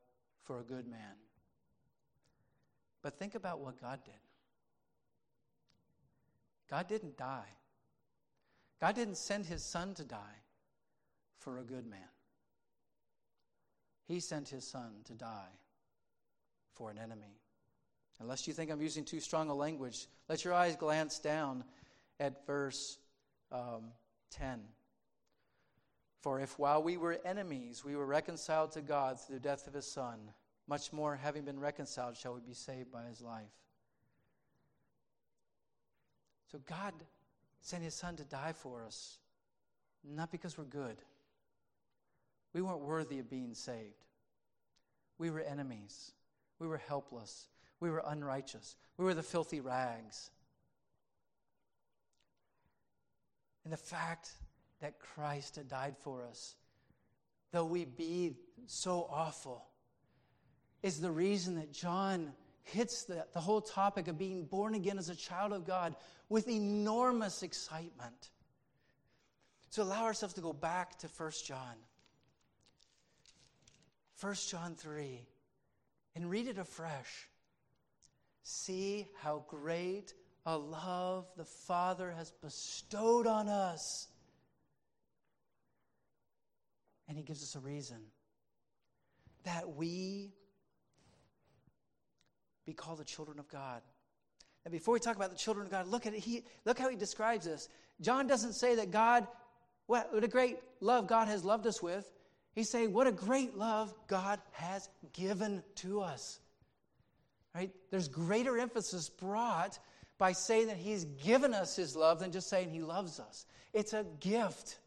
[0.43, 1.15] for a good man.
[3.03, 4.13] But think about what God did.
[6.69, 7.47] God didn't die.
[8.79, 10.41] God didn't send his son to die
[11.39, 11.99] for a good man.
[14.07, 15.51] He sent his son to die
[16.73, 17.39] for an enemy.
[18.19, 21.63] Unless you think I'm using too strong a language, let your eyes glance down
[22.19, 22.97] at verse
[23.51, 23.91] um,
[24.31, 24.61] 10.
[26.21, 29.73] For if while we were enemies, we were reconciled to God through the death of
[29.73, 30.17] his son,
[30.67, 33.45] much more, having been reconciled, shall we be saved by his life.
[36.51, 36.93] So God
[37.67, 39.17] sent his son to die for us,
[40.01, 40.95] not because we're good.
[42.53, 44.05] We weren't worthy of being saved.
[45.17, 46.13] We were enemies.
[46.59, 47.49] We were helpless.
[47.81, 48.77] We were unrighteous.
[48.97, 50.31] We were the filthy rags.
[53.65, 54.31] And the fact
[54.79, 56.55] that Christ had died for us,
[57.51, 59.65] though we be so awful,
[60.81, 62.31] is the reason that John
[62.69, 65.95] hits the, the whole topic of being born again as a child of God
[66.29, 68.29] with enormous excitement.
[69.69, 71.75] So allow ourselves to go back to 1 John.
[74.19, 75.21] 1 John 3
[76.15, 77.29] and read it afresh.
[78.43, 80.13] See how great
[80.45, 84.07] a love the Father has bestowed on us.
[87.07, 87.99] And He gives us a reason
[89.43, 90.33] that we
[92.67, 93.81] be called the children of God.
[94.65, 96.19] Now, before we talk about the children of God, look at it.
[96.19, 97.69] He, look how he describes this.
[98.01, 99.25] John doesn't say that God,
[99.87, 102.11] what, what a great love God has loved us with.
[102.53, 106.39] He's saying, what a great love God has given to us.
[107.55, 107.71] Right?
[107.89, 109.79] There's greater emphasis brought
[110.17, 113.45] by saying that He's given us His love than just saying He loves us.
[113.73, 114.79] It's a gift.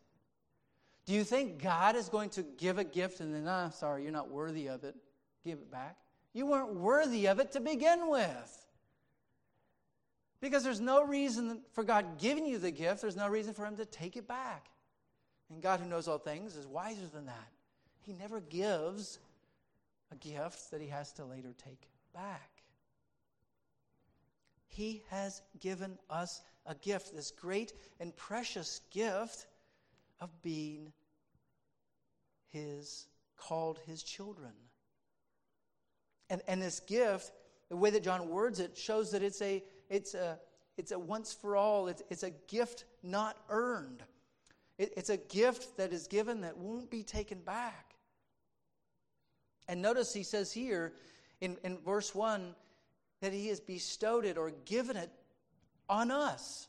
[1.07, 4.13] Do you think God is going to give a gift and then, ah, sorry, you're
[4.13, 4.95] not worthy of it?
[5.45, 5.97] Give it back?
[6.33, 8.67] You weren't worthy of it to begin with.
[10.41, 13.77] Because there's no reason for God giving you the gift, there's no reason for Him
[13.77, 14.67] to take it back.
[15.51, 17.49] And God, who knows all things, is wiser than that.
[18.07, 19.19] He never gives
[20.11, 22.51] a gift that He has to later take back.
[24.69, 29.47] He has given us a gift, this great and precious gift
[30.21, 30.93] of being
[32.53, 34.53] His, called His children.
[36.31, 37.33] And, and this gift
[37.69, 40.39] the way that John words it shows that it's a, it's a,
[40.77, 44.03] it's a once for all, it's, it's a gift not earned.
[44.77, 47.95] It, it's a gift that is given that won't be taken back.
[49.69, 50.95] And notice he says here
[51.41, 52.55] in, in verse 1
[53.21, 55.11] that he has bestowed it or given it
[55.89, 56.67] on us.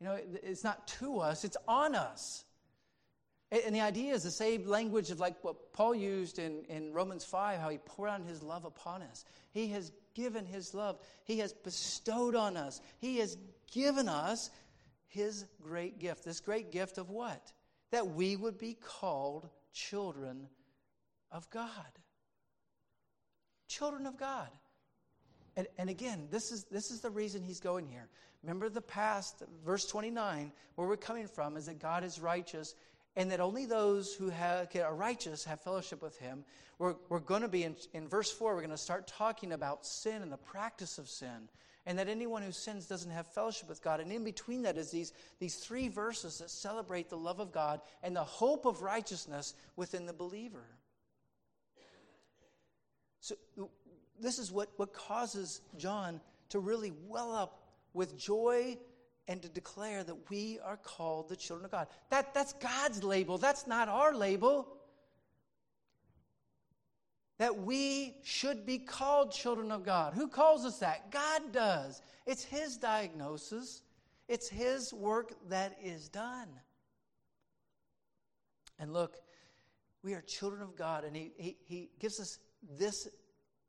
[0.00, 2.44] You know, it's not to us, it's on us.
[3.62, 7.24] And the idea is the same language of like what Paul used in, in Romans
[7.24, 9.24] 5, how he poured out his love upon us.
[9.52, 13.36] He has given his love, he has bestowed on us, he has
[13.72, 14.50] given us
[15.06, 16.24] his great gift.
[16.24, 17.52] This great gift of what?
[17.92, 20.48] That we would be called children
[21.30, 21.70] of God.
[23.68, 24.48] Children of God.
[25.56, 28.08] And, and again, this is, this is the reason he's going here.
[28.42, 32.74] Remember the past, verse 29, where we're coming from is that God is righteous
[33.16, 36.44] and that only those who have, are righteous have fellowship with him.
[36.78, 39.86] We're, we're going to be in, in verse 4, we're going to start talking about
[39.86, 41.48] sin and the practice of sin.
[41.86, 44.00] And that anyone who sins doesn't have fellowship with God.
[44.00, 47.80] And in between that is these, these three verses that celebrate the love of God
[48.02, 50.64] and the hope of righteousness within the believer.
[53.20, 53.34] So,
[54.20, 57.60] this is what, what causes John to really well up
[57.92, 58.78] with joy
[59.26, 61.86] and to declare that we are called the children of God.
[62.10, 64.68] That, that's God's label, that's not our label.
[67.38, 70.14] That we should be called children of God.
[70.14, 71.10] Who calls us that?
[71.10, 72.00] God does.
[72.26, 73.82] It's His diagnosis,
[74.28, 76.48] it's His work that is done.
[78.78, 79.16] And look,
[80.02, 82.38] we are children of God, and He, he, he gives us
[82.78, 83.08] this,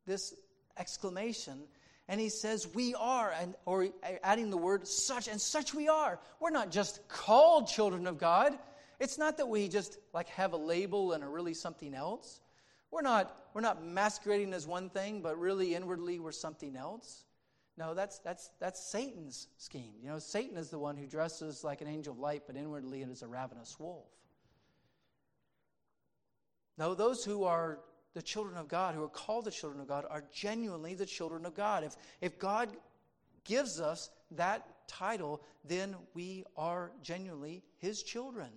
[0.06, 0.36] this
[0.78, 1.64] exclamation
[2.08, 3.88] and he says, We are, and, or
[4.24, 6.20] adding the word such, and such we are.
[6.40, 8.58] We're not just called children of God.
[9.00, 12.42] It's not that we just like have a label and are really something else.
[12.92, 17.26] We're not, we're not masquerading as one thing, but really inwardly we're something else.
[17.78, 19.96] No, that's, that's, that's Satan's scheme.
[20.02, 23.02] You know, Satan is the one who dresses like an angel of light, but inwardly
[23.02, 24.08] it is a ravenous wolf.
[26.78, 27.80] No, those who are
[28.16, 31.46] the children of God, who are called the children of God, are genuinely the children
[31.46, 31.84] of God.
[31.84, 32.70] If, if God
[33.44, 38.48] gives us that title, then we are genuinely his children.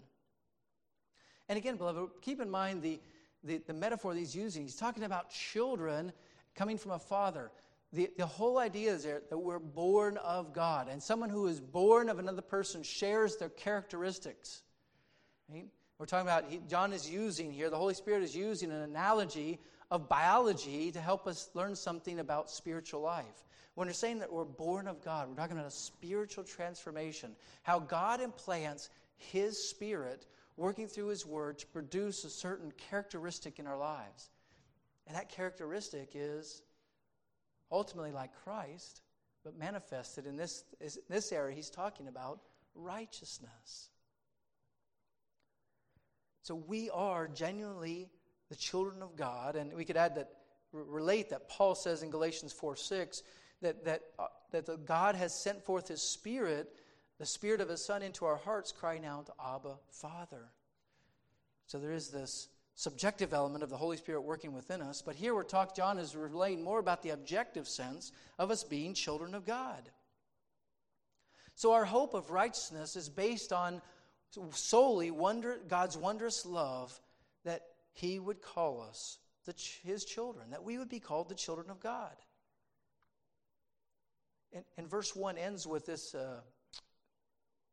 [1.49, 3.01] And again, beloved, keep in mind the,
[3.43, 4.63] the, the metaphor that he's using.
[4.63, 6.13] He's talking about children
[6.55, 7.51] coming from a father.
[7.93, 11.61] The, the whole idea is there that we're born of God, and someone who is
[11.61, 14.63] born of another person shares their characteristics.
[15.49, 15.67] Right?
[15.99, 19.59] We're talking about, he, John is using here, the Holy Spirit is using an analogy
[19.91, 23.45] of biology to help us learn something about spiritual life.
[23.75, 27.79] When we're saying that we're born of God, we're talking about a spiritual transformation, how
[27.81, 30.27] God implants His Spirit
[30.57, 34.31] working through His Word to produce a certain characteristic in our lives.
[35.07, 36.63] And that characteristic is
[37.73, 39.03] ultimately like Christ,
[39.45, 42.41] but manifested in this, in this area he's talking about
[42.75, 43.91] righteousness.
[46.49, 48.09] So we are genuinely
[48.49, 49.55] the children of God.
[49.55, 50.31] And we could add that,
[50.73, 53.23] relate that Paul says in Galatians 4 6
[53.61, 56.75] that, that, uh, that the God has sent forth his Spirit,
[57.19, 60.49] the Spirit of his Son, into our hearts, crying out, Abba, Father.
[61.67, 65.03] So there is this subjective element of the Holy Spirit working within us.
[65.03, 68.95] But here we're talking, John is relaying more about the objective sense of us being
[68.95, 69.91] children of God.
[71.57, 73.83] So our hope of righteousness is based on
[74.51, 76.99] solely wonder, God's wondrous love
[77.45, 77.63] that
[77.93, 79.19] He would call us
[79.83, 82.15] His children, that we would be called the children of God.
[84.53, 86.41] And, and verse 1 ends with this, uh,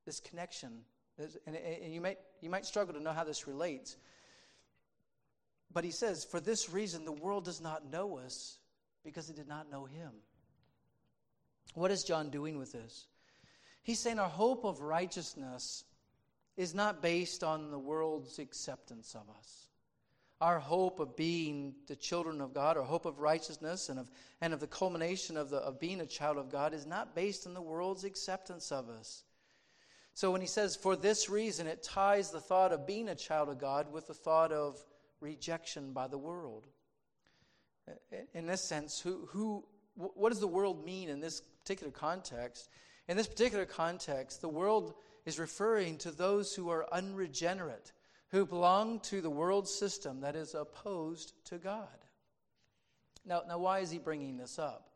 [0.06, 0.82] this connection.
[1.18, 3.96] And, and you, might, you might struggle to know how this relates.
[5.74, 8.58] But he says, For this reason, the world does not know us
[9.04, 10.12] because it did not know him.
[11.74, 13.08] What is John doing with this?
[13.84, 15.84] He's saying our hope of righteousness
[16.58, 19.68] is not based on the world's acceptance of us.
[20.42, 24.54] Our hope of being the children of God, our hope of righteousness, and of, and
[24.54, 27.54] of the culmination of, the, of being a child of God is not based on
[27.54, 29.24] the world's acceptance of us.
[30.14, 33.50] So when he says, for this reason, it ties the thought of being a child
[33.50, 34.84] of God with the thought of
[35.20, 36.68] rejection by the world.
[38.34, 42.70] In this sense, who, who, what does the world mean in this particular context?
[43.08, 44.96] In this particular context, the world
[45.26, 47.92] is referring to those who are unregenerate,
[48.30, 51.88] who belong to the world system that is opposed to God.
[53.26, 54.90] Now, now why is he bringing this up?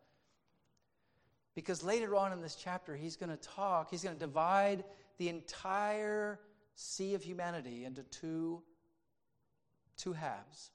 [1.56, 4.84] Because later on in this chapter, he's going to talk, he's going to divide
[5.18, 6.40] the entire
[6.76, 8.62] sea of humanity into two,
[9.98, 10.72] two halves.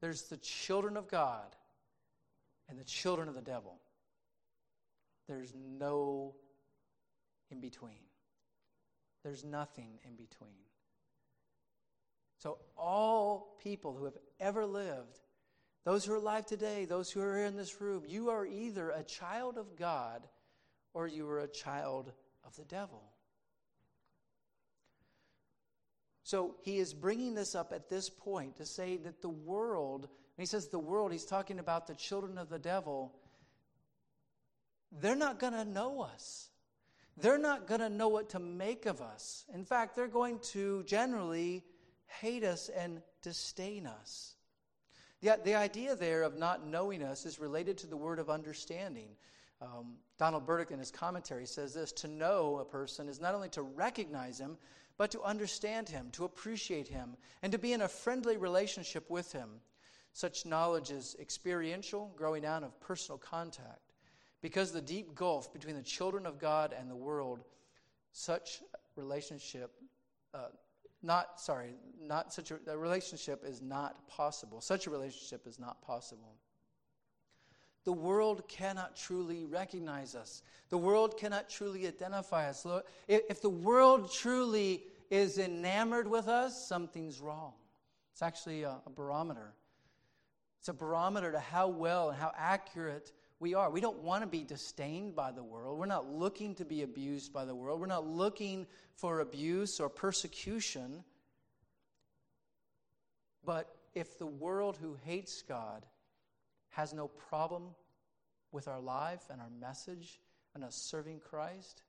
[0.00, 1.56] There's the children of God,
[2.68, 3.78] and the children of the devil.
[5.28, 6.34] There's no
[7.50, 8.05] in between.
[9.26, 10.54] There's nothing in between.
[12.38, 15.18] So, all people who have ever lived,
[15.84, 19.02] those who are alive today, those who are in this room, you are either a
[19.02, 20.28] child of God
[20.94, 22.12] or you are a child
[22.44, 23.02] of the devil.
[26.22, 30.38] So he is bringing this up at this point to say that the world, and
[30.38, 33.12] he says the world, he's talking about the children of the devil,
[34.92, 36.48] they're not going to know us.
[37.16, 39.44] They're not going to know what to make of us.
[39.54, 41.64] In fact, they're going to generally
[42.06, 44.34] hate us and disdain us.
[45.22, 49.08] The, the idea there of not knowing us is related to the word of understanding.
[49.62, 53.48] Um, Donald Burdick, in his commentary, says this To know a person is not only
[53.50, 54.58] to recognize him,
[54.98, 59.32] but to understand him, to appreciate him, and to be in a friendly relationship with
[59.32, 59.48] him.
[60.12, 63.85] Such knowledge is experiential, growing out of personal contact.
[64.42, 67.44] Because the deep gulf between the children of God and the world,
[68.12, 68.62] such
[68.96, 69.72] relationship,
[70.34, 70.48] uh,
[71.02, 74.60] not, sorry, not such a, a relationship is not possible.
[74.60, 76.34] Such a relationship is not possible.
[77.84, 80.42] The world cannot truly recognize us.
[80.70, 82.66] The world cannot truly identify us.
[83.06, 87.52] If the world truly is enamored with us, something's wrong.
[88.12, 89.52] It's actually a, a barometer.
[90.58, 93.70] It's a barometer to how well and how accurate we are.
[93.70, 95.78] We don't want to be disdained by the world.
[95.78, 97.80] We're not looking to be abused by the world.
[97.80, 101.04] We're not looking for abuse or persecution.
[103.44, 105.84] But if the world who hates God
[106.70, 107.74] has no problem
[108.52, 110.18] with our life and our message
[110.54, 111.82] and us serving Christ,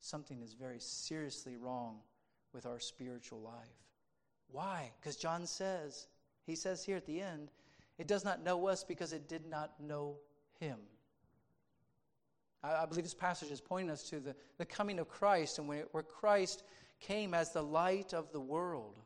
[0.00, 1.98] something is very seriously wrong
[2.52, 3.84] with our spiritual life.
[4.52, 4.92] Why?
[5.00, 6.06] Because John says,
[6.46, 7.50] he says here at the end,
[7.98, 10.16] it does not know us because it did not know
[10.60, 10.78] him.
[12.62, 15.66] I, I believe this passage is pointing us to the, the coming of Christ and
[15.66, 16.62] where, where Christ
[17.00, 18.96] came as the light of the world.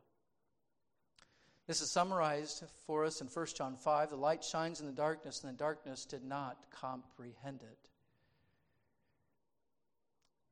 [1.67, 4.11] This is summarized for us in 1 John 5.
[4.11, 7.61] The light shines in the darkness, and the darkness did not comprehend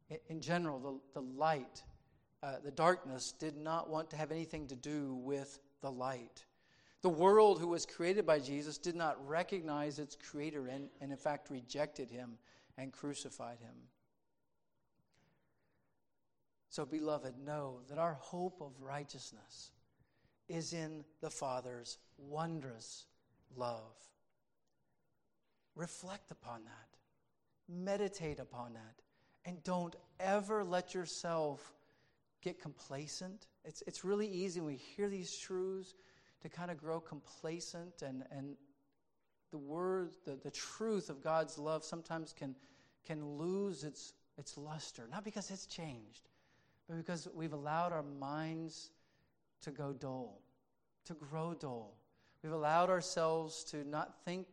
[0.08, 0.18] it.
[0.28, 0.78] In general,
[1.14, 1.82] the, the light,
[2.42, 6.44] uh, the darkness did not want to have anything to do with the light.
[7.02, 11.18] The world, who was created by Jesus, did not recognize its creator and, and in
[11.18, 12.38] fact, rejected him
[12.78, 13.74] and crucified him.
[16.70, 19.72] So, beloved, know that our hope of righteousness
[20.48, 23.06] is in the Father's wondrous
[23.56, 23.96] love.
[25.74, 26.96] Reflect upon that,
[27.68, 29.02] meditate upon that,
[29.44, 31.74] and don't ever let yourself
[32.42, 33.48] get complacent.
[33.64, 35.94] It's, it's really easy when we hear these truths
[36.42, 38.56] to kind of grow complacent, and, and
[39.50, 42.54] the word, the, the truth of God's love sometimes can,
[43.06, 46.28] can lose its, its luster, not because it's changed,
[46.88, 48.90] but because we've allowed our minds
[49.62, 50.40] to go dull,
[51.06, 51.96] to grow dull.
[52.42, 54.46] We've allowed ourselves to not think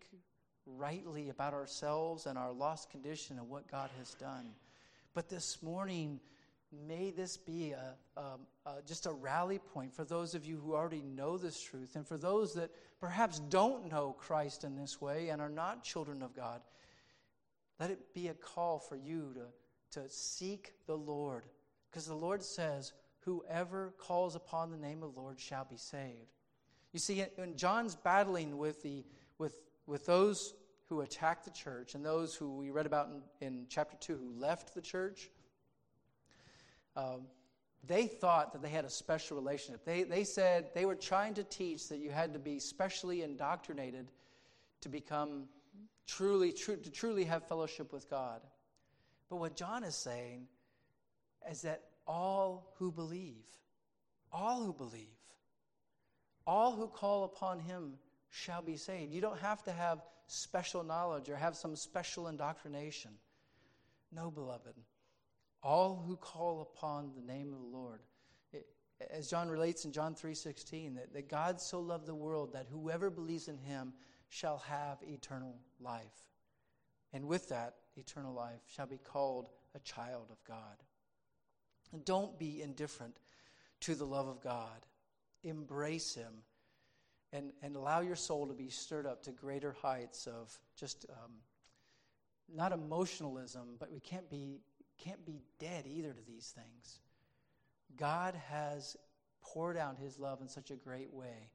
[0.66, 4.52] rightly about ourselves and our lost condition and what God has done.
[5.16, 6.20] But this morning,
[6.88, 8.42] may this be a, um,
[8.86, 12.18] just a rally point for those of you who already know this truth and for
[12.18, 16.62] those that perhaps don't know Christ in this way and are not children of God.
[17.80, 21.44] Let it be a call for you to, to seek the Lord
[21.90, 22.94] because the Lord says,
[23.24, 26.34] Whoever calls upon the name of the Lord shall be saved.
[26.94, 29.04] You see, when John's battling with, the,
[29.38, 30.54] with, with those
[30.88, 33.10] who attacked the church and those who we read about
[33.42, 35.30] in, in chapter 2 who left the church,
[37.00, 37.22] um,
[37.88, 39.86] they thought that they had a special relationship.
[39.86, 44.12] They, they said they were trying to teach that you had to be specially indoctrinated
[44.82, 45.46] to become
[46.06, 48.42] truly, to truly have fellowship with God.
[49.30, 50.48] But what John is saying
[51.50, 53.46] is that all who believe,
[54.32, 55.08] all who believe,
[56.46, 57.94] all who call upon him
[58.30, 59.14] shall be saved.
[59.14, 63.12] You don't have to have special knowledge or have some special indoctrination.
[64.12, 64.74] No, beloved.
[65.62, 68.02] All who call upon the name of the Lord.
[68.52, 68.68] It,
[69.12, 73.10] as John relates in John 3:16, that, that God so loved the world that whoever
[73.10, 73.94] believes in him
[74.30, 76.26] shall have eternal life.
[77.12, 80.84] And with that eternal life shall be called a child of God.
[81.92, 83.18] And don't be indifferent
[83.82, 84.86] to the love of God
[85.44, 86.44] embrace Him,
[87.32, 91.32] and, and allow your soul to be stirred up to greater heights of just um,
[92.54, 94.62] not emotionalism, but we can't be,
[95.04, 97.00] can't be dead either to these things.
[97.98, 98.96] God has
[99.42, 101.50] poured out His love in such a great way.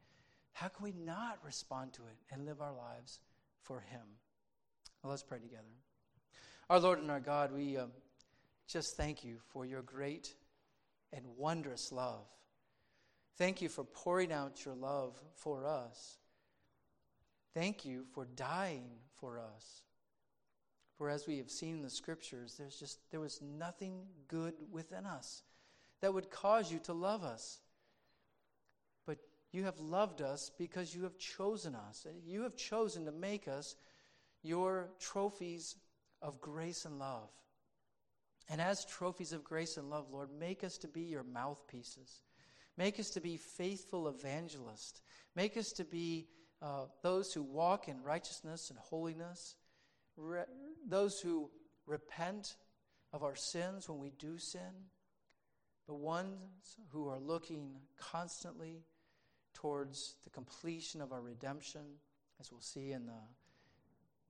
[0.53, 3.20] How can we not respond to it and live our lives
[3.62, 4.07] for Him?
[5.03, 5.62] Well, let's pray together.
[6.70, 7.90] Our Lord and our God, we um,
[8.66, 10.34] just thank you for your great
[11.12, 12.26] and wondrous love.
[13.36, 16.18] Thank you for pouring out your love for us.
[17.53, 19.82] Thank you for dying for us.
[20.97, 25.07] For as we have seen in the scriptures, there's just there was nothing good within
[25.07, 25.42] us
[26.01, 27.61] that would cause you to love us.
[29.07, 29.18] But
[29.53, 32.07] you have loved us because you have chosen us.
[32.24, 33.74] You have chosen to make us
[34.42, 35.76] your trophies
[36.22, 37.30] of grace and love.
[38.49, 42.22] And as trophies of grace and love, Lord, make us to be your mouthpieces.
[42.76, 45.01] Make us to be faithful evangelists.
[45.34, 46.26] Make us to be
[46.61, 49.57] uh, those who walk in righteousness and holiness.
[50.16, 50.44] Re-
[50.86, 51.50] those who
[51.86, 52.56] repent
[53.12, 54.88] of our sins when we do sin.
[55.86, 58.84] But ones who are looking constantly
[59.52, 61.82] towards the completion of our redemption,
[62.40, 63.22] as we'll see in the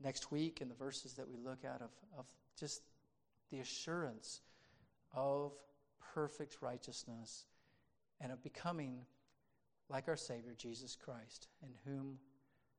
[0.03, 2.27] next week in the verses that we look at of, of
[2.59, 2.83] just
[3.51, 4.41] the assurance
[5.15, 5.53] of
[6.13, 7.45] perfect righteousness
[8.21, 9.07] and of becoming
[9.89, 12.19] like our Savior, Jesus Christ, in whom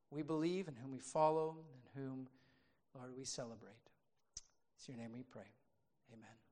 [0.10, 2.28] we believe, in whom we follow, in whom,
[2.96, 3.76] Lord, we celebrate.
[4.78, 5.52] It's your name we pray.
[6.14, 6.45] Amen.